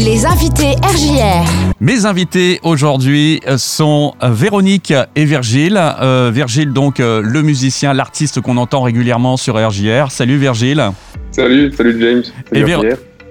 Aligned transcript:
Les 0.00 0.26
invités 0.26 0.76
RJR. 0.80 1.74
Mes 1.80 2.06
invités 2.06 2.60
aujourd'hui 2.62 3.40
sont 3.56 4.14
Véronique 4.22 4.94
et 5.16 5.24
Virgile. 5.24 5.76
Euh, 5.76 6.30
Virgile, 6.32 6.72
donc 6.72 7.00
euh, 7.00 7.20
le 7.20 7.42
musicien, 7.42 7.94
l'artiste 7.94 8.40
qu'on 8.40 8.58
entend 8.58 8.82
régulièrement 8.82 9.36
sur 9.36 9.56
RJR. 9.56 10.12
Salut 10.12 10.36
Virgile. 10.36 10.92
Salut, 11.32 11.72
salut 11.76 12.00
James. 12.00 12.22
Et, 12.52 12.60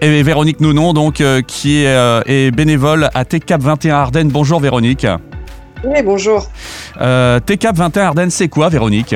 et 0.06 0.24
Véronique 0.24 0.60
Nounon, 0.60 0.92
donc, 0.92 1.22
euh, 1.22 1.42
qui 1.42 1.84
est, 1.84 1.88
euh, 1.88 2.20
est, 2.26 2.52
bénévole 2.52 3.08
à 3.14 3.24
TCAP 3.24 3.62
21 3.62 3.96
Ardennes. 3.96 4.30
Bonjour 4.30 4.60
Véronique. 4.60 5.08
Oui, 5.86 6.02
bonjour. 6.04 6.48
TCAP 6.96 7.78
21 7.78 8.04
Ardennes, 8.04 8.30
c'est 8.30 8.50
quoi 8.50 8.68
Véronique? 8.68 9.16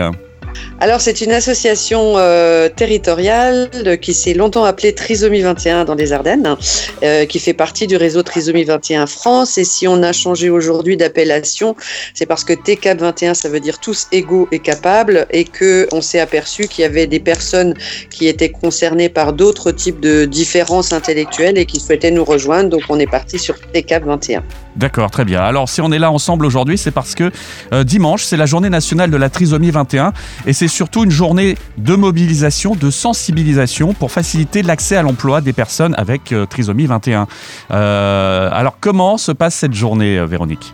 Alors, 0.82 1.00
c'est 1.00 1.22
une 1.22 1.32
association 1.32 2.16
euh, 2.18 2.68
territoriale 2.68 3.70
qui 4.02 4.16
s'est 4.16 4.34
longtemps 4.34 4.64
appelée 4.64 4.96
Trisomie 4.96 5.42
21 5.42 5.86
dans 5.86 5.94
les 5.94 6.12
Ardennes, 6.12 6.56
euh, 7.04 7.28
qui 7.28 7.38
fait 7.38 7.54
partie 7.54 7.86
du 7.86 7.98
réseau 7.98 8.24
Trisomie 8.24 8.64
21 8.64 9.06
France. 9.06 9.60
Et 9.60 9.64
si 9.64 9.88
on 9.88 10.02
a 10.02 10.12
changé 10.12 10.50
aujourd'hui 10.50 10.98
d'appellation, 10.98 11.76
c'est 12.16 12.26
parce 12.26 12.44
que 12.44 12.54
TCAP 12.54 13.00
21, 13.00 13.36
ça 13.36 13.48
veut 13.48 13.60
dire 13.60 13.80
tous 13.80 14.08
égaux 14.12 14.48
et 14.52 14.58
capables, 14.58 15.28
et 15.30 15.44
que 15.44 15.88
on 15.92 16.02
s'est 16.02 16.20
aperçu 16.20 16.68
qu'il 16.68 16.82
y 16.82 16.86
avait 16.86 17.06
des 17.06 17.20
personnes 17.20 17.76
qui 18.10 18.28
étaient 18.28 18.50
concernées 18.50 19.10
par 19.10 19.34
d'autres 19.34 19.72
types 19.72 20.00
de 20.00 20.26
différences 20.26 20.94
intellectuelles 20.94 21.60
et 21.60 21.68
qui 21.68 21.80
souhaitaient 21.80 22.10
nous 22.10 22.26
rejoindre. 22.26 22.72
Donc, 22.72 22.82
on 22.90 22.98
est 22.98 23.06
parti 23.06 23.38
sur 23.38 23.54
TCAP 23.72 24.06
21. 24.06 24.44
D'accord, 24.76 25.12
très 25.12 25.26
bien. 25.26 25.42
Alors, 25.42 25.70
si 25.70 25.82
on 25.82 25.92
est 25.92 26.00
là 26.00 26.10
ensemble 26.10 26.44
aujourd'hui, 26.46 26.80
c'est 26.80 26.92
parce 26.92 27.14
que 27.14 27.30
euh, 27.74 27.84
dimanche, 27.84 28.24
c'est 28.24 28.38
la 28.38 28.48
journée 28.48 28.70
nationale 28.70 29.12
de 29.12 29.18
la 29.18 29.30
trisomie 29.30 29.70
21 29.70 30.14
et 30.48 30.54
c'est 30.54 30.71
surtout 30.72 31.04
une 31.04 31.12
journée 31.12 31.58
de 31.78 31.96
mobilisation, 31.96 32.76
de 32.76 32.90
sensibilisation 32.90 33.94
pour 33.94 34.12
faciliter 34.12 34.64
l'accès 34.64 34.96
à 34.96 35.04
l'emploi 35.04 35.42
des 35.42 35.54
personnes 35.54 35.96
avec 35.98 36.32
euh, 36.32 36.46
trisomie 36.46 36.86
21. 36.86 37.28
Euh, 37.72 38.50
alors, 38.52 38.78
comment 38.80 39.18
se 39.18 39.32
passe 39.32 39.56
cette 39.56 39.74
journée, 39.74 40.26
Véronique? 40.26 40.74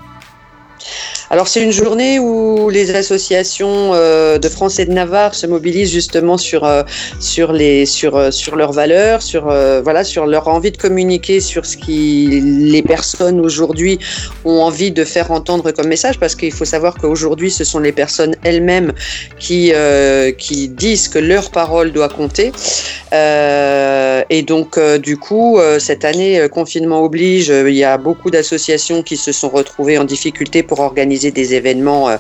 Alors 1.30 1.50
c'est 1.50 1.62
une 1.62 1.74
journée 1.74 2.20
où 2.20 2.70
les 2.70 2.96
associations 2.96 3.92
euh, 3.94 4.38
de 4.38 4.48
France 4.48 4.80
et 4.80 4.86
de 4.86 4.94
Navarre 4.94 5.36
se 5.36 5.46
mobilisent 5.46 5.92
justement 5.92 6.38
sur 6.38 6.64
euh, 6.64 6.84
sur 7.20 7.52
les 7.52 7.86
sur 7.86 8.16
euh, 8.16 8.32
sur 8.32 8.56
leurs 8.56 8.72
valeurs, 8.72 9.22
sur 9.22 9.54
voilà 9.84 10.04
sur 10.06 10.26
leur 10.26 10.48
envie 10.48 10.72
de 10.72 10.78
communiquer 10.78 11.42
sur 11.42 11.66
ce 11.66 11.76
qui 11.76 12.42
les 12.42 12.82
personnes 12.82 13.42
aujourd'hui 13.42 14.00
ont 14.46 14.62
envie 14.62 14.92
de 14.92 15.04
faire 15.04 15.32
entendre 15.32 15.72
comme 15.72 15.88
message. 15.88 16.18
Parce 16.18 16.36
qu'il 16.36 16.54
faut 16.54 16.66
savoir 16.66 16.96
qu'aujourd'hui 16.96 17.52
ce 17.52 17.66
sont 17.66 17.80
les 17.80 17.92
personnes 17.92 18.36
elles-mêmes 18.44 18.94
qui 19.38 19.74
qui 20.38 20.70
disent 20.70 21.10
que 21.10 21.20
leur 21.20 21.50
parole 21.52 21.92
doit 21.92 22.10
compter. 22.10 22.52
Et 24.30 24.42
donc 24.44 24.80
du 25.00 25.18
coup 25.18 25.60
cette 25.80 26.06
année 26.06 26.48
confinement 26.50 27.02
oblige, 27.02 27.50
il 27.50 27.76
y 27.76 27.84
a 27.84 27.98
beaucoup 27.98 28.32
d'associations 28.32 29.04
qui 29.04 29.18
se 29.18 29.32
sont 29.32 29.50
retrouvées 29.50 29.98
en 29.98 30.06
difficulté 30.06 30.64
pour 30.64 30.80
organiser 30.80 31.17
des 31.18 31.54
événements 31.54 32.10
euh, 32.10 32.18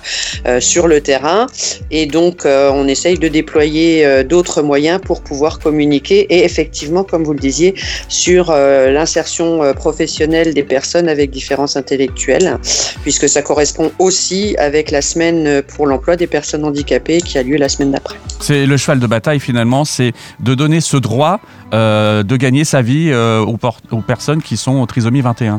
euh, 0.47 0.59
sur 0.59 0.87
le 0.87 1.01
terrain. 1.01 1.47
Et 1.91 2.05
donc, 2.05 2.45
euh, 2.45 2.69
on 2.73 2.87
essaye 2.87 3.17
de 3.17 3.27
déployer 3.27 4.23
d'autres 4.23 4.61
moyens 4.61 4.99
pour 5.03 5.21
pouvoir 5.21 5.59
communiquer 5.59 6.21
et 6.33 6.43
effectivement, 6.43 7.03
comme 7.03 7.23
vous 7.23 7.33
le 7.33 7.39
disiez, 7.39 7.75
sur 8.07 8.51
l'insertion 8.51 9.73
professionnelle 9.73 10.53
des 10.53 10.63
personnes 10.63 11.09
avec 11.09 11.31
différences 11.31 11.75
intellectuelles, 11.75 12.57
puisque 13.03 13.29
ça 13.29 13.41
correspond 13.41 13.91
aussi 13.99 14.55
avec 14.57 14.91
la 14.91 15.01
semaine 15.01 15.61
pour 15.61 15.87
l'emploi 15.87 16.15
des 16.15 16.27
personnes 16.27 16.63
handicapées 16.65 17.21
qui 17.21 17.37
a 17.37 17.43
lieu 17.43 17.57
la 17.57 17.69
semaine 17.69 17.91
d'après. 17.91 18.15
C'est 18.39 18.65
le 18.65 18.77
cheval 18.77 18.99
de 18.99 19.07
bataille 19.07 19.39
finalement, 19.39 19.85
c'est 19.85 20.13
de 20.39 20.55
donner 20.55 20.81
ce 20.81 20.97
droit 20.97 21.39
de 21.71 22.35
gagner 22.37 22.63
sa 22.63 22.81
vie 22.81 23.13
aux, 23.13 24.01
personnes 24.01 24.41
qui 24.41 24.57
sont 24.57 24.85
trisomie 24.85 25.21
21. 25.21 25.57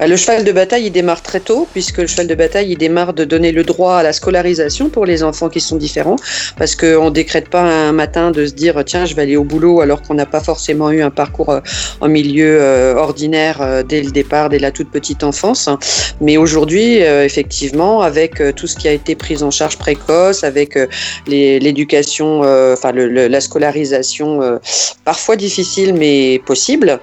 Euh, 0.00 0.06
le 0.06 0.16
cheval 0.16 0.44
de 0.44 0.52
bataille, 0.52 0.86
il 0.86 0.90
démarre 0.90 1.22
très 1.22 1.40
tôt, 1.40 1.68
puisque 1.72 1.98
le 1.98 2.06
cheval 2.06 2.26
de 2.26 2.34
bataille, 2.34 2.70
il 2.70 2.78
démarre 2.78 3.12
de 3.12 3.24
donner 3.24 3.52
le 3.52 3.62
droit 3.62 3.96
à 3.96 4.02
la 4.02 4.12
scolarisation 4.12 4.88
pour 4.88 5.04
les 5.04 5.22
enfants 5.22 5.48
qui 5.48 5.60
sont 5.60 5.76
différents, 5.76 6.16
parce 6.56 6.74
qu'on 6.74 7.06
ne 7.06 7.10
décrète 7.10 7.48
pas 7.48 7.62
un 7.62 7.92
matin 7.92 8.30
de 8.30 8.46
se 8.46 8.52
dire, 8.52 8.82
tiens, 8.86 9.04
je 9.04 9.14
vais 9.14 9.22
aller 9.22 9.36
au 9.36 9.44
boulot, 9.44 9.80
alors 9.80 10.00
qu'on 10.02 10.14
n'a 10.14 10.26
pas 10.26 10.40
forcément 10.40 10.90
eu 10.90 11.02
un 11.02 11.10
parcours 11.10 11.50
euh, 11.50 11.60
en 12.00 12.08
milieu 12.08 12.58
euh, 12.60 12.94
ordinaire 12.96 13.84
dès 13.86 14.02
le 14.02 14.10
départ, 14.10 14.48
dès 14.48 14.58
la 14.58 14.70
toute 14.70 14.90
petite 14.90 15.24
enfance. 15.24 15.68
Mais 16.20 16.36
aujourd'hui, 16.36 16.96
effectivement, 16.96 18.02
avec 18.02 18.42
tout 18.54 18.66
ce 18.66 18.76
qui 18.76 18.88
a 18.88 18.92
été 18.92 19.14
pris 19.14 19.42
en 19.42 19.50
charge 19.50 19.76
précoce, 19.76 20.44
avec 20.44 20.78
l'éducation, 21.26 22.40
enfin 22.72 22.92
la 22.92 23.40
scolarisation, 23.40 24.58
parfois 25.04 25.36
difficile, 25.36 25.94
mais 25.94 26.40
possible, 26.44 27.00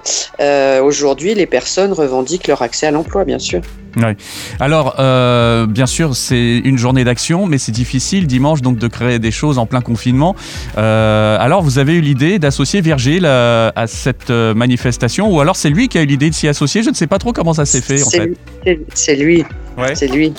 aujourd'hui, 0.82 1.34
les 1.34 1.46
personnes 1.46 1.92
revendiquent 1.92 2.48
leur 2.48 2.62
accès 2.62 2.79
à 2.86 2.90
l'emploi, 2.90 3.24
bien 3.24 3.38
sûr. 3.38 3.62
Oui. 3.96 4.12
Alors, 4.58 4.96
euh, 4.98 5.66
bien 5.66 5.86
sûr, 5.86 6.14
c'est 6.14 6.58
une 6.58 6.78
journée 6.78 7.04
d'action, 7.04 7.46
mais 7.46 7.58
c'est 7.58 7.72
difficile 7.72 8.26
dimanche 8.26 8.62
donc 8.62 8.78
de 8.78 8.88
créer 8.88 9.18
des 9.18 9.30
choses 9.30 9.58
en 9.58 9.66
plein 9.66 9.80
confinement. 9.80 10.36
Euh, 10.78 11.36
alors, 11.40 11.62
vous 11.62 11.78
avez 11.78 11.94
eu 11.94 12.00
l'idée 12.00 12.38
d'associer 12.38 12.80
Virgile 12.80 13.26
à, 13.26 13.86
cette 13.86 14.30
euh, 14.30 14.54
manifestation, 14.54 15.32
ou 15.32 15.40
alors 15.40 15.56
c'est 15.56 15.70
lui 15.70 15.88
qui 15.88 15.98
a 15.98 16.02
eu 16.02 16.06
l'idée 16.06 16.30
de 16.30 16.34
s'y 16.34 16.48
associer? 16.48 16.82
Je 16.82 16.90
ne 16.90 16.94
sais 16.94 17.06
pas 17.06 17.18
trop 17.18 17.32
comment 17.32 17.52
ça 17.52 17.64
s'est 17.64 17.80
fait 17.80 18.02
en 18.02 18.10
fait. 18.10 18.32
C'est 18.94 19.16
lui. 19.16 19.44
Ouais. 19.76 19.94
C'est 19.94 20.08
lui. 20.08 20.32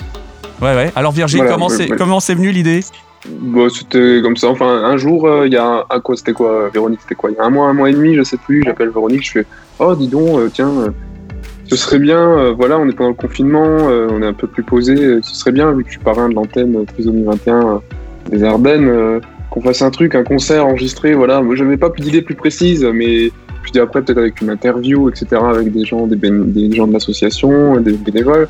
Ouais, 0.61 0.75
ouais. 0.75 0.91
Alors, 0.95 1.11
Virgile, 1.11 1.43
comment 1.47 1.69
c'est 1.69 1.87
comment 1.87 2.19
c'est 2.19 2.35
venu 2.35 2.51
l'idée? 2.51 2.81
Bon, 3.29 3.69
c'était 3.69 4.19
comme 4.23 4.35
ça. 4.35 4.47
Enfin, 4.47 4.83
un 4.83 4.97
jour, 4.97 5.29
il 5.45 5.53
y 5.53 5.57
a 5.57 5.85
un, 5.89 5.99
quoi 5.99 6.15
C'était 6.15 6.33
quoi, 6.33 6.69
Véronique 6.69 7.01
C'était 7.01 7.15
quoi? 7.15 7.29
Il 7.31 7.35
y 7.35 7.39
a 7.39 7.43
un 7.43 7.49
mois, 7.49 7.67
un 7.67 7.73
mois 7.73 7.89
et 7.89 7.93
demi, 7.93 8.15
je 8.15 8.23
sais 8.23 8.37
plus. 8.37 8.63
J'appelle 8.65 8.89
Véronique, 8.89 9.25
je 9.25 9.31
fais, 9.31 9.45
oh, 9.79 9.93
dis 9.95 10.07
donc, 10.07 10.51
tiens 10.53 10.93
ce 11.71 11.77
serait 11.77 11.99
bien, 11.99 12.19
euh, 12.19 12.51
voilà, 12.51 12.77
on 12.77 12.89
est 12.89 12.91
pendant 12.91 13.11
le 13.11 13.15
confinement, 13.15 13.63
euh, 13.65 14.09
on 14.11 14.21
est 14.21 14.25
un 14.25 14.33
peu 14.33 14.45
plus 14.45 14.61
posé, 14.61 14.93
euh, 14.93 15.21
ce 15.23 15.33
serait 15.33 15.53
bien, 15.53 15.71
vu 15.71 15.83
que 15.83 15.89
je 15.89 15.93
suis 15.93 16.03
parrain 16.03 16.27
de 16.27 16.33
l'antenne 16.33 16.85
Trisomie 16.85 17.23
21 17.23 17.81
des 18.29 18.43
Ardennes, 18.43 19.21
qu'on 19.49 19.61
fasse 19.61 19.81
un 19.81 19.89
truc, 19.89 20.13
un 20.15 20.25
concert 20.25 20.65
enregistré, 20.65 21.13
voilà. 21.13 21.41
Moi, 21.41 21.55
j'avais 21.55 21.77
pas 21.77 21.89
plus 21.89 22.01
d'idées 22.03 22.23
plus 22.23 22.35
précises, 22.35 22.85
mais 22.93 23.31
je 23.63 23.71
dis 23.71 23.79
après, 23.79 24.01
peut-être 24.01 24.17
avec 24.17 24.41
une 24.41 24.49
interview, 24.49 25.07
etc., 25.09 25.41
avec 25.41 25.71
des 25.71 25.85
gens, 25.85 26.07
des, 26.07 26.75
gens 26.75 26.87
de 26.87 26.93
l'association, 26.93 27.79
des 27.79 27.93
bénévoles. 27.93 28.49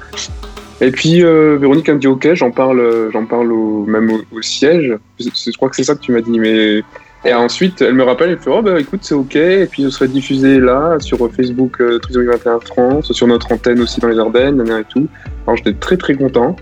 Et 0.82 0.90
puis, 0.90 1.22
Véronique 1.22 1.90
me 1.90 2.00
dit, 2.00 2.08
ok, 2.08 2.34
j'en 2.34 2.50
parle, 2.50 3.10
j'en 3.14 3.28
parle 3.28 3.52
au, 3.52 3.86
même 3.86 4.12
au, 4.32 4.42
siège. 4.42 4.98
Je, 5.20 5.58
crois 5.58 5.70
que 5.70 5.76
c'est 5.76 5.84
ça 5.84 5.94
que 5.94 6.02
tu 6.02 6.12
m'as 6.12 6.22
dit, 6.22 6.40
mais 6.40 6.82
et 7.24 7.34
ensuite, 7.34 7.82
elle 7.82 7.94
me 7.94 8.04
rappelle, 8.04 8.32
elle 8.32 8.40
fait 8.40 8.50
Oh, 8.50 8.62
bah 8.62 8.80
écoute, 8.80 9.02
c'est 9.04 9.14
OK. 9.14 9.36
Et 9.36 9.68
puis, 9.68 9.84
ce 9.84 9.90
serait 9.92 10.08
diffusé 10.08 10.60
là, 10.60 10.98
sur 11.00 11.18
Facebook 11.32 11.80
euh, 11.80 12.00
Trisomie 12.00 12.28
21 12.28 12.60
France, 12.62 13.12
sur 13.12 13.28
notre 13.28 13.52
antenne 13.52 13.80
aussi 13.80 14.00
dans 14.00 14.08
les 14.08 14.18
Ardennes, 14.18 14.62
et 14.62 14.84
tout. 14.90 15.08
Alors, 15.46 15.58
j'étais 15.58 15.74
très 15.74 15.98
très 15.98 16.16
content. 16.16 16.56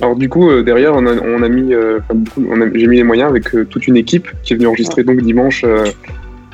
Alors, 0.00 0.16
du 0.16 0.28
coup, 0.28 0.50
euh, 0.50 0.62
derrière, 0.62 0.94
on 0.94 1.06
a, 1.06 1.48
mis, 1.48 1.74
euh, 1.74 2.00
j'ai 2.74 2.86
mis 2.86 2.96
les 2.96 3.02
moyens 3.02 3.30
avec 3.30 3.54
euh, 3.54 3.64
toute 3.66 3.86
une 3.86 3.96
équipe 3.96 4.28
qui 4.42 4.54
est 4.54 4.56
venue 4.56 4.68
enregistrer 4.68 5.04
donc 5.04 5.20
dimanche 5.20 5.64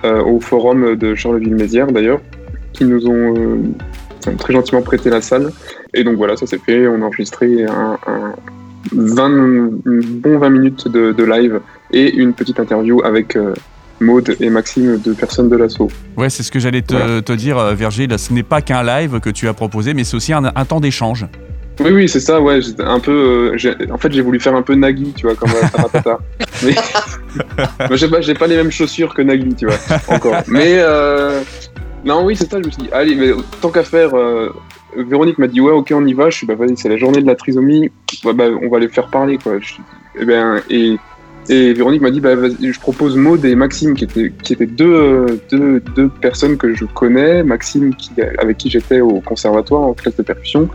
au 0.04 0.38
forum 0.38 0.94
de 0.94 1.16
Charleville-Mézières 1.16 1.88
d'ailleurs, 1.88 2.20
qui 2.72 2.84
nous 2.84 3.08
ont 3.08 3.34
très 4.38 4.52
gentiment 4.52 4.82
prêté 4.82 5.10
la 5.10 5.20
salle. 5.20 5.50
Et 5.94 6.04
donc 6.04 6.16
voilà, 6.16 6.36
ça 6.36 6.46
s'est 6.46 6.58
fait. 6.58 6.86
On 6.86 7.02
a 7.02 7.06
enregistré 7.06 7.64
un 7.64 7.98
20, 8.92 9.70
bon 9.84 10.38
20 10.38 10.50
minutes 10.50 10.88
de, 10.88 11.12
de 11.12 11.24
live 11.24 11.60
et 11.92 12.14
une 12.14 12.32
petite 12.32 12.60
interview 12.60 13.02
avec 13.04 13.36
euh, 13.36 13.54
Maude 14.00 14.36
et 14.40 14.50
Maxime, 14.50 14.98
deux 14.98 15.14
personnes 15.14 15.48
de 15.48 15.56
l'assaut. 15.56 15.90
Ouais, 16.16 16.30
c'est 16.30 16.42
ce 16.42 16.50
que 16.50 16.58
j'allais 16.58 16.82
te, 16.82 17.32
dire, 17.32 17.58
euh, 17.58 17.74
Virgile. 17.74 18.18
Ce 18.18 18.32
n'est 18.32 18.42
pas 18.42 18.60
qu'un 18.60 18.82
live 18.82 19.20
que 19.20 19.30
tu 19.30 19.48
as 19.48 19.54
proposé, 19.54 19.94
mais 19.94 20.04
c'est 20.04 20.16
aussi 20.16 20.32
un, 20.32 20.42
temps 20.64 20.80
d'échange. 20.80 21.26
Oui, 21.80 21.90
oui, 21.90 22.08
c'est 22.08 22.20
ça, 22.20 22.40
ouais. 22.40 22.60
Un 22.78 23.00
peu, 23.00 23.52
euh, 23.54 23.92
en 23.92 23.98
fait, 23.98 24.10
j'ai 24.10 24.22
voulu 24.22 24.40
faire 24.40 24.54
un 24.54 24.62
peu 24.62 24.74
Nagui, 24.74 25.12
tu 25.14 25.26
vois, 25.26 25.34
comme 25.34 25.50
Taratata. 25.72 26.18
mais 27.90 27.96
j'ai 27.96 28.08
pas, 28.08 28.20
pas 28.20 28.46
les 28.46 28.56
mêmes 28.56 28.70
chaussures 28.70 29.14
que 29.14 29.22
Nagui, 29.22 29.54
tu 29.54 29.66
vois, 29.66 29.76
encore. 30.08 30.36
Mais 30.48 30.82
non, 32.06 32.24
oui, 32.24 32.36
c'est 32.36 32.50
ça, 32.50 32.58
je 32.60 32.66
me 32.66 32.70
suis 32.70 32.82
dit, 32.82 32.88
allez, 32.92 33.14
mais 33.14 33.32
tant 33.60 33.70
qu'à 33.70 33.82
faire, 33.82 34.12
Véronique 34.96 35.38
m'a 35.38 35.48
dit, 35.48 35.60
ouais, 35.60 35.72
ok, 35.72 35.92
on 35.94 36.06
y 36.06 36.14
va. 36.14 36.30
Je 36.30 36.38
suis, 36.38 36.46
bah, 36.46 36.54
vas-y, 36.54 36.76
c'est 36.76 36.88
la 36.88 36.96
journée 36.96 37.20
de 37.20 37.26
la 37.26 37.34
trisomie, 37.34 37.90
bah, 38.24 38.44
on 38.62 38.68
va 38.68 38.78
les 38.78 38.88
faire 38.88 39.08
parler, 39.08 39.38
quoi. 39.38 39.56
et, 39.56 39.60
eh 40.20 40.24
ben, 40.24 40.62
et 41.48 41.72
Véronique 41.74 42.02
m'a 42.02 42.10
dit, 42.10 42.20
bah, 42.20 42.34
je 42.34 42.80
propose 42.80 43.16
Maud 43.16 43.44
et 43.44 43.54
Maxime, 43.54 43.94
qui 43.94 44.04
étaient, 44.04 44.32
qui 44.42 44.52
étaient 44.52 44.66
deux, 44.66 45.40
deux, 45.50 45.80
deux 45.94 46.08
personnes 46.08 46.56
que 46.56 46.74
je 46.74 46.84
connais. 46.84 47.42
Maxime, 47.42 47.94
qui, 47.94 48.10
avec 48.38 48.58
qui 48.58 48.70
j'étais 48.70 49.00
au 49.00 49.20
conservatoire 49.20 49.82
en 49.82 49.92
classe 49.92 50.16
de 50.16 50.22
percussion. 50.22 50.68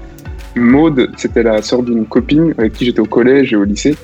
Maud, 0.55 1.09
c'était 1.17 1.43
la 1.43 1.61
sœur 1.61 1.83
d'une 1.83 2.05
copine 2.05 2.53
avec 2.57 2.73
qui 2.73 2.85
j'étais 2.85 2.99
au 2.99 3.05
collège 3.05 3.53
et 3.53 3.55
au 3.55 3.63
lycée. 3.63 3.95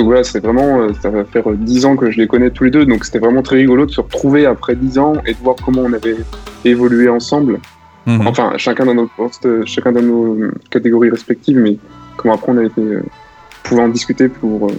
Donc 0.00 0.06
voilà, 0.06 0.24
c'est 0.24 0.40
vraiment, 0.40 0.80
euh, 0.80 0.92
ça 1.02 1.10
va 1.10 1.26
faire 1.26 1.44
dix 1.52 1.84
ans 1.84 1.94
que 1.94 2.10
je 2.10 2.16
les 2.16 2.26
connais 2.26 2.48
tous 2.48 2.64
les 2.64 2.70
deux. 2.70 2.86
Donc 2.86 3.04
c'était 3.04 3.18
vraiment 3.18 3.42
très 3.42 3.56
rigolo 3.56 3.84
de 3.84 3.90
se 3.90 4.00
retrouver 4.00 4.46
après 4.46 4.74
dix 4.74 4.98
ans 4.98 5.12
et 5.26 5.34
de 5.34 5.38
voir 5.42 5.56
comment 5.62 5.82
on 5.82 5.92
avait 5.92 6.16
évolué 6.64 7.10
ensemble. 7.10 7.60
Mhm. 8.06 8.26
Enfin, 8.26 8.54
chacun 8.56 8.86
dans 8.86 8.94
nos 8.94 9.08
postes, 9.08 9.46
chacun 9.66 9.92
dans 9.92 10.00
nos 10.00 10.38
catégories 10.70 11.10
respectives, 11.10 11.58
mais 11.58 11.76
comment 12.16 12.32
après 12.32 12.50
on 12.50 12.56
a 12.56 12.64
été, 12.64 12.80
euh, 12.80 13.02
pouvait 13.62 13.82
en 13.82 13.90
discuter 13.90 14.30
pour, 14.30 14.70
euh, 14.70 14.74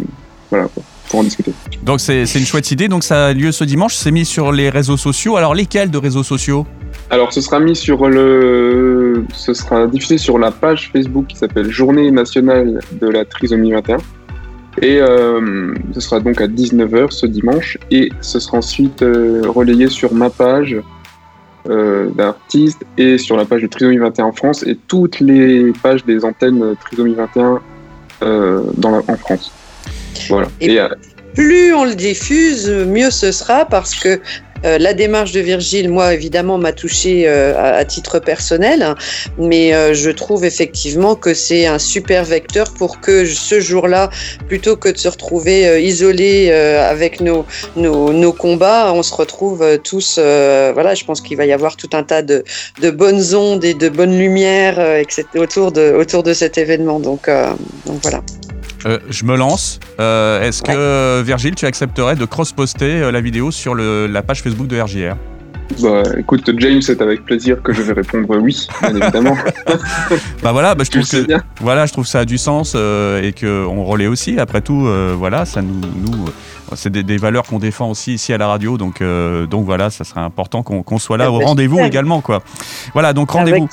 voilà. 0.49 0.65
Quoi 0.73 0.81
en 1.13 1.23
discuter. 1.23 1.51
Donc 1.83 1.99
c'est 1.99 2.23
une 2.23 2.45
chouette 2.45 2.71
idée. 2.71 2.87
Donc 2.87 3.03
ça 3.03 3.27
a 3.27 3.33
lieu 3.33 3.51
ce 3.51 3.65
dimanche. 3.65 3.95
C'est 3.95 4.11
mis 4.11 4.25
sur 4.25 4.51
les 4.53 4.69
réseaux 4.69 4.95
sociaux. 4.95 5.35
Alors 5.35 5.53
lesquels 5.53 5.91
de 5.91 5.97
réseaux 5.97 6.23
sociaux? 6.23 6.65
Alors, 7.09 7.33
ce 7.33 7.41
sera 7.41 7.59
mis 7.59 7.75
sur 7.75 8.07
le. 8.07 9.25
Ce 9.33 9.53
sera 9.53 9.87
diffusé 9.87 10.17
sur 10.17 10.39
la 10.39 10.51
page 10.51 10.91
Facebook 10.93 11.27
qui 11.27 11.35
s'appelle 11.35 11.69
Journée 11.69 12.09
nationale 12.09 12.79
de 12.93 13.07
la 13.07 13.25
trisomie 13.25 13.73
21. 13.73 13.97
Et 14.81 14.99
euh, 15.01 15.73
ce 15.93 15.99
sera 15.99 16.19
donc 16.19 16.39
à 16.41 16.47
19h 16.47 17.11
ce 17.11 17.25
dimanche. 17.25 17.77
Et 17.91 18.09
ce 18.21 18.39
sera 18.39 18.57
ensuite 18.59 19.01
euh, 19.01 19.41
relayé 19.47 19.87
sur 19.89 20.13
ma 20.13 20.29
page 20.29 20.77
euh, 21.69 22.09
d'artiste 22.15 22.81
et 22.97 23.17
sur 23.17 23.37
la 23.37 23.45
page 23.45 23.61
de 23.61 23.67
Trisomie 23.67 23.97
21 23.97 24.25
en 24.25 24.31
France 24.31 24.63
et 24.65 24.77
toutes 24.87 25.19
les 25.19 25.71
pages 25.83 26.03
des 26.05 26.23
antennes 26.25 26.75
Trisomie 26.85 27.13
21 27.15 27.59
euh, 28.23 28.61
dans 28.77 28.91
la- 28.91 29.03
en 29.07 29.17
France. 29.17 29.51
Voilà. 30.29 30.47
Et- 30.61 30.75
Et, 30.75 30.79
plus 31.35 31.73
on 31.73 31.85
le 31.85 31.95
diffuse, 31.95 32.69
mieux 32.69 33.09
ce 33.11 33.31
sera 33.31 33.65
parce 33.65 33.95
que 33.95 34.19
euh, 34.65 34.77
la 34.77 34.93
démarche 34.93 35.31
de 35.31 35.39
Virgile, 35.39 35.89
moi 35.89 36.13
évidemment, 36.13 36.57
m'a 36.57 36.73
touché 36.73 37.23
euh, 37.27 37.53
à, 37.57 37.83
titre 37.85 38.19
personnel, 38.19 38.95
mais 39.37 39.73
euh, 39.73 39.93
je 39.93 40.09
trouve 40.11 40.45
effectivement 40.45 41.15
que 41.15 41.33
c'est 41.33 41.65
un 41.65 41.79
super 41.79 42.23
vecteur 42.23 42.73
pour 42.73 42.99
que 42.99 43.25
ce 43.25 43.59
jour-là, 43.59 44.09
plutôt 44.47 44.75
que 44.75 44.89
de 44.89 44.97
se 44.97 45.07
retrouver 45.07 45.83
isolés 45.83 46.49
euh, 46.51 46.89
avec 46.89 47.21
nos, 47.21 47.45
nos, 47.75 48.33
combats, 48.33 48.91
on 48.93 49.03
se 49.03 49.13
retrouve 49.13 49.79
tous. 49.83 50.17
voilà, 50.17 50.95
je 50.95 51.03
pense 51.03 51.21
qu'il 51.21 51.37
va 51.37 51.45
y 51.45 51.51
avoir 51.51 51.75
tout 51.75 51.89
un 51.93 52.03
tas 52.03 52.21
de, 52.21 52.43
de 52.81 52.89
bonnes 52.91 53.35
ondes 53.35 53.63
et 53.63 53.73
de 53.73 53.89
bonnes 53.89 54.17
lumières 54.17 54.79
autour, 55.35 55.71
de, 55.71 55.91
autour 55.91 56.23
de 56.23 56.33
cet 56.33 56.57
événement. 56.57 56.99
Donc, 56.99 57.29
donc 57.85 57.99
voilà. 58.01 58.21
Euh, 58.85 58.97
je 59.09 59.25
me 59.25 59.35
lance. 59.37 59.79
Euh, 59.99 60.41
Est-ce 60.41 60.61
que, 60.63 61.21
Virgile, 61.21 61.55
tu 61.55 61.65
accepterais 61.65 62.15
de 62.15 62.25
cross-poster 62.25 63.01
euh, 63.03 63.11
la 63.11 63.21
vidéo 63.21 63.51
sur 63.51 63.75
le- 63.75 64.07
la 64.07 64.21
page 64.21 64.41
Facebook 64.41 64.67
de 64.67 64.79
RJR 64.79 65.15
bah, 65.81 66.03
écoute, 66.17 66.51
James, 66.57 66.81
c'est 66.81 67.01
avec 67.01 67.23
plaisir 67.23 67.63
que 67.63 67.71
je 67.71 67.81
vais 67.81 67.93
répondre 67.93 68.27
oui, 68.41 68.67
bien 68.81 68.93
évidemment. 68.93 69.37
Bah 70.43 70.51
voilà, 70.51 70.75
bah, 70.75 70.83
je 70.83 70.91
trouve 70.91 71.07
que 71.09 71.33
voilà, 71.61 71.85
je 71.85 71.93
trouve 71.93 72.05
ça 72.05 72.19
a 72.19 72.25
du 72.25 72.37
sens 72.37 72.73
euh, 72.75 73.21
et 73.21 73.31
que 73.31 73.65
on 73.65 73.85
relaie 73.85 74.07
aussi. 74.07 74.37
Après 74.37 74.59
tout, 74.59 74.85
euh, 74.87 75.15
voilà, 75.17 75.45
ça 75.45 75.61
nous, 75.61 75.79
nous 76.05 76.25
c'est 76.75 76.89
des, 76.89 77.03
des 77.03 77.17
valeurs 77.17 77.43
qu'on 77.43 77.59
défend 77.59 77.89
aussi 77.89 78.13
ici 78.13 78.33
à 78.33 78.37
la 78.37 78.47
radio. 78.47 78.77
Donc, 78.77 79.01
euh, 79.01 79.45
donc 79.45 79.65
voilà, 79.65 79.89
ça 79.89 80.03
serait 80.03 80.21
important 80.21 80.63
qu'on 80.63 80.99
soit 80.99 81.17
là 81.17 81.31
au 81.31 81.39
rendez-vous 81.39 81.79
également, 81.79 82.21
quoi. 82.21 82.41
Voilà, 82.93 83.13
donc 83.13 83.31
rendez-vous 83.31 83.69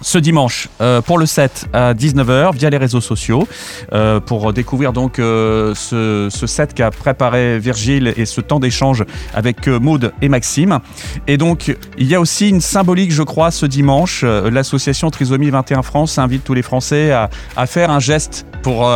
ce 0.00 0.18
dimanche 0.18 0.68
euh, 0.80 1.00
pour 1.00 1.18
le 1.18 1.26
7 1.26 1.68
à 1.72 1.94
19h 1.94 2.54
via 2.54 2.70
les 2.70 2.76
réseaux 2.76 3.00
sociaux 3.00 3.46
euh, 3.92 4.20
pour 4.20 4.52
découvrir 4.52 4.92
donc 4.92 5.14
ce, 5.16 6.28
ce 6.30 6.46
set 6.46 6.74
qu'a 6.74 6.90
préparé 6.90 7.58
Virgile 7.58 8.12
et 8.16 8.26
ce 8.26 8.40
temps 8.40 8.60
d'échange 8.60 9.04
avec 9.34 9.66
Maude 9.66 10.12
et 10.22 10.28
Maxime. 10.28 10.80
Et 11.26 11.36
donc 11.36 11.74
il 11.98 12.06
y 12.06 12.14
a 12.14 12.20
aussi 12.20 12.48
une 12.48 12.60
symbolique 12.60 13.12
je 13.12 13.22
crois 13.22 13.50
ce 13.50 13.66
dimanche. 13.66 14.24
L'association 14.24 15.10
Trisomie 15.10 15.50
21 15.50 15.82
France 15.82 16.18
invite 16.18 16.44
tous 16.44 16.54
les 16.54 16.62
Français 16.62 17.12
à, 17.12 17.30
à 17.56 17.66
faire 17.66 17.90
un 17.90 18.00
geste 18.00 18.46
pour 18.62 18.90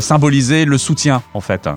symboliser 0.00 0.64
le 0.64 0.78
soutien 0.78 1.22
en 1.34 1.40
fait. 1.40 1.68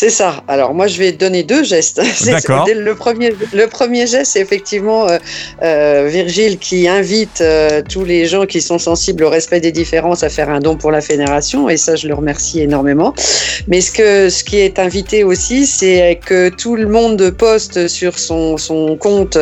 C'est 0.00 0.10
ça. 0.10 0.44
Alors 0.46 0.74
moi, 0.74 0.86
je 0.86 0.96
vais 0.96 1.10
donner 1.10 1.42
deux 1.42 1.64
gestes. 1.64 2.00
D'accord. 2.24 2.68
Le 2.72 2.94
premier, 2.94 3.32
le 3.52 3.66
premier 3.66 4.06
geste, 4.06 4.30
c'est 4.34 4.40
effectivement 4.40 5.08
euh, 5.08 5.18
euh, 5.64 6.06
Virgile 6.08 6.58
qui 6.58 6.86
invite 6.86 7.40
euh, 7.40 7.82
tous 7.82 8.04
les 8.04 8.26
gens 8.26 8.46
qui 8.46 8.60
sont 8.60 8.78
sensibles 8.78 9.24
au 9.24 9.28
respect 9.28 9.58
des 9.58 9.72
différences 9.72 10.22
à 10.22 10.28
faire 10.28 10.50
un 10.50 10.60
don 10.60 10.76
pour 10.76 10.92
la 10.92 11.00
fédération, 11.00 11.68
et 11.68 11.76
ça, 11.76 11.96
je 11.96 12.06
le 12.06 12.14
remercie 12.14 12.60
énormément. 12.60 13.12
Mais 13.66 13.80
ce 13.80 13.90
que 13.90 14.28
ce 14.28 14.44
qui 14.44 14.58
est 14.58 14.78
invité 14.78 15.24
aussi, 15.24 15.66
c'est 15.66 16.20
que 16.24 16.48
tout 16.48 16.76
le 16.76 16.86
monde 16.86 17.30
poste 17.32 17.88
sur 17.88 18.20
son, 18.20 18.56
son 18.56 18.96
compte 18.96 19.36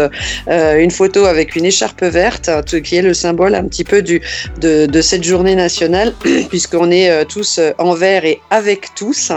une 0.48 0.90
photo 0.90 1.26
avec 1.26 1.54
une 1.54 1.66
écharpe 1.66 2.02
verte, 2.02 2.48
tout- 2.66 2.80
qui 2.80 2.96
est 2.96 3.02
le 3.02 3.12
symbole 3.12 3.54
un 3.54 3.64
petit 3.64 3.84
peu 3.84 4.00
du 4.00 4.22
de, 4.58 4.86
de 4.86 5.00
cette 5.02 5.22
journée 5.24 5.54
nationale, 5.54 6.14
puisqu'on 6.48 6.90
est 6.90 7.26
tous 7.26 7.60
envers 7.76 8.24
et 8.24 8.40
avec 8.48 8.94
tous. 8.94 9.30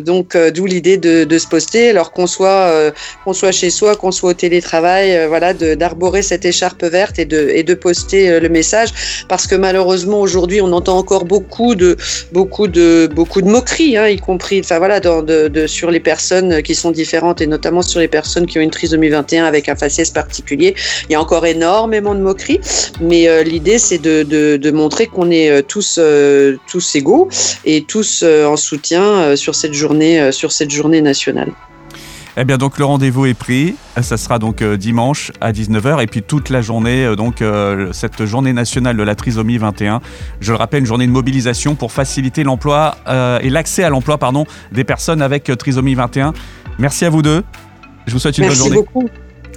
Donc 0.00 0.34
euh, 0.34 0.50
d'où 0.50 0.66
l'idée 0.66 0.96
de, 0.96 1.38
se 1.38 1.46
poster, 1.46 1.90
alors 1.90 2.12
qu'on 2.12 2.26
soit 2.26 2.48
euh, 2.70 2.90
qu'on 3.24 3.32
soit 3.32 3.52
chez 3.52 3.70
soi, 3.70 3.96
qu'on 3.96 4.12
soit 4.12 4.30
au 4.30 4.34
télétravail, 4.34 5.16
euh, 5.16 5.28
voilà, 5.28 5.54
d'arborer 5.54 6.22
cette 6.22 6.44
écharpe 6.44 6.84
verte 6.84 7.18
et 7.18 7.24
de 7.24 7.48
et 7.48 7.64
poster 7.76 8.28
euh, 8.28 8.40
le 8.40 8.48
message, 8.48 8.90
parce 9.28 9.46
que 9.46 9.54
malheureusement 9.54 10.20
aujourd'hui 10.20 10.60
on 10.60 10.72
entend 10.72 10.96
encore 10.98 11.24
beaucoup 11.24 11.74
de 11.74 11.96
beaucoup 12.32 12.68
de 12.68 13.08
beaucoup 13.14 13.42
de 13.42 13.48
moqueries, 13.48 13.96
hein, 13.96 14.08
y 14.08 14.18
compris, 14.18 14.60
enfin 14.60 14.78
voilà, 14.78 15.00
sur 15.66 15.90
les 15.90 16.00
personnes 16.00 16.62
qui 16.62 16.74
sont 16.74 16.90
différentes 16.90 17.40
et 17.40 17.46
notamment 17.46 17.82
sur 17.82 18.00
les 18.00 18.08
personnes 18.08 18.46
qui 18.46 18.58
ont 18.58 18.62
une 18.62 18.70
trisomie 18.70 19.08
21 19.08 19.44
avec 19.44 19.68
un 19.68 19.76
faciès 19.76 20.10
particulier. 20.10 20.74
Il 21.08 21.12
y 21.12 21.16
a 21.16 21.20
encore 21.20 21.46
énormément 21.46 22.14
de 22.14 22.20
moqueries, 22.20 22.60
mais 23.00 23.28
euh, 23.28 23.42
l'idée 23.42 23.78
c'est 23.78 23.98
de, 23.98 24.70
montrer 24.70 25.06
qu'on 25.06 25.30
est 25.30 25.50
euh, 25.50 25.62
tous 25.62 25.98
euh, 25.98 26.56
égaux 26.94 27.28
et 27.64 27.84
tous 27.84 28.22
euh, 28.22 28.46
en 28.46 28.56
soutien 28.56 29.02
euh, 29.02 29.36
sur 29.36 29.54
cette 29.54 29.74
journée 29.78 30.20
euh, 30.20 30.32
sur 30.32 30.52
cette 30.52 30.70
journée 30.70 31.00
nationale. 31.00 31.52
Eh 32.40 32.44
bien 32.44 32.56
donc 32.56 32.78
le 32.78 32.84
rendez-vous 32.84 33.26
est 33.26 33.34
pris, 33.34 33.74
ça 34.00 34.16
sera 34.16 34.38
donc 34.38 34.62
euh, 34.62 34.76
dimanche 34.76 35.32
à 35.40 35.50
19h 35.50 36.00
et 36.00 36.06
puis 36.06 36.22
toute 36.22 36.50
la 36.50 36.62
journée, 36.62 37.04
euh, 37.04 37.16
donc 37.16 37.42
cette 37.92 38.24
journée 38.26 38.52
nationale 38.52 38.96
de 38.96 39.02
la 39.02 39.16
trisomie 39.16 39.58
21, 39.58 40.00
je 40.40 40.52
le 40.52 40.56
rappelle, 40.56 40.80
une 40.80 40.86
journée 40.86 41.08
de 41.08 41.12
mobilisation 41.12 41.74
pour 41.74 41.90
faciliter 41.90 42.44
l'emploi 42.44 42.96
euh, 43.08 43.40
et 43.42 43.50
l'accès 43.50 43.82
à 43.82 43.90
l'emploi 43.90 44.18
pardon, 44.18 44.46
des 44.70 44.84
personnes 44.84 45.20
avec 45.20 45.50
trisomie 45.58 45.96
21. 45.96 46.32
Merci 46.78 47.06
à 47.06 47.10
vous 47.10 47.22
deux, 47.22 47.42
je 48.06 48.12
vous 48.12 48.20
souhaite 48.20 48.38
une 48.38 48.44
Merci 48.44 48.60
bonne 48.60 48.68
journée, 48.68 48.86
beaucoup. 48.86 49.08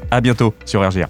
à 0.10 0.20
bientôt 0.20 0.56
sur 0.66 0.82
RGR. 0.82 1.06